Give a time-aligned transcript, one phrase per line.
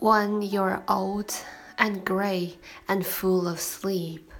[0.00, 1.34] When you're old
[1.78, 2.58] and grey
[2.88, 4.32] and full of sleep,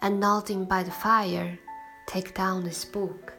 [0.00, 1.58] and nodding by the fire,
[2.06, 3.34] take down this book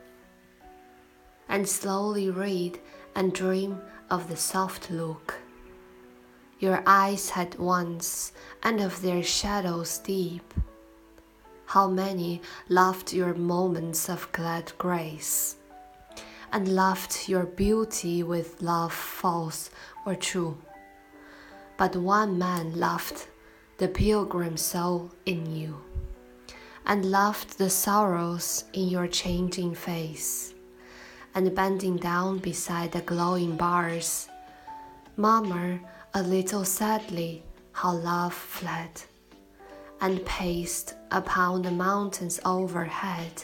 [1.47, 2.79] and slowly read
[3.15, 3.79] and dream
[4.09, 5.35] of the soft look
[6.59, 8.31] your eyes had once,
[8.63, 10.53] and of their shadows deep.
[11.65, 15.57] How many loved your moments of glad grace,
[16.51, 19.69] and loved your beauty with love false
[20.05, 20.57] or true.
[21.77, 23.27] But one man loved
[23.77, 25.81] the pilgrim soul in you,
[26.85, 30.53] and loved the sorrows in your changing face,
[31.33, 34.29] and bending down beside the glowing bars,
[35.17, 35.81] murmur
[36.13, 37.43] a little sadly
[37.73, 39.01] how love fled,
[39.99, 43.43] and paced upon the mountains overhead,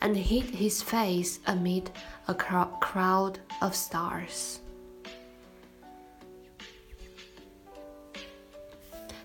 [0.00, 1.90] and hid his face amid
[2.28, 4.60] a crowd of stars.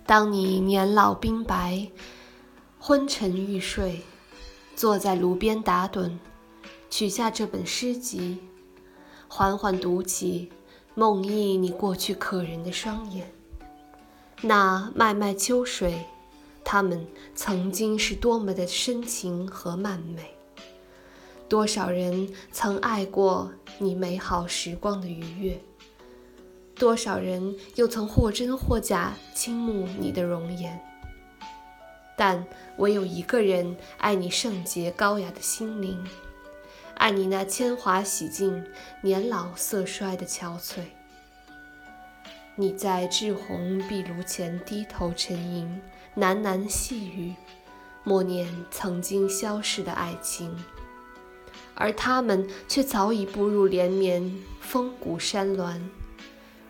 [0.08, 1.92] 当你年老鬓白，
[2.80, 4.04] 昏沉欲睡，
[4.74, 6.18] 坐在炉边打盹，
[6.90, 8.40] 取下这本诗集，
[9.28, 10.50] 缓缓读起。
[10.96, 13.32] 梦忆你过去可人的双眼，
[14.42, 16.06] 那脉脉秋水，
[16.64, 20.34] 他们曾经是多么的深情和曼美。
[21.48, 25.62] 多少人曾爱过你美好时光的愉悦，
[26.78, 30.80] 多少人又曾或真或假倾慕你的容颜。
[32.16, 32.46] 但
[32.78, 36.04] 唯有一个人爱你圣洁高雅的心灵。
[36.96, 38.66] 爱你那铅华洗尽、
[39.02, 40.80] 年老色衰的憔悴。
[42.56, 45.80] 你在炙红壁炉前低头沉吟，
[46.16, 47.36] 喃喃细语，
[48.04, 50.58] 默念曾经消逝的爱情。
[51.76, 55.80] 而他们却早已步入连绵峰谷山峦，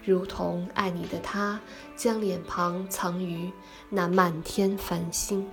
[0.07, 1.59] 如同爱你的他，
[1.97, 3.51] 将脸庞藏于
[3.89, 5.45] 那漫天繁星。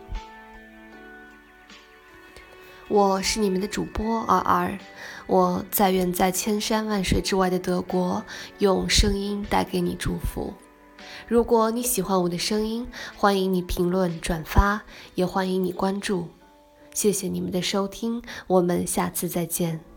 [2.86, 4.78] 我是你们的主播儿儿，
[5.26, 8.22] 我在远在千山万水之外的德国，
[8.58, 10.54] 用声音带给你祝福。
[11.26, 12.86] 如果你喜欢我的声音，
[13.16, 14.82] 欢迎你评论转发，
[15.16, 16.28] 也欢迎你关注。
[16.92, 19.93] 谢谢你们的收听，我们下次再见。